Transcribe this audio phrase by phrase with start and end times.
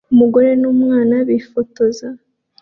[0.13, 2.07] Umugore n'umwana bifotoza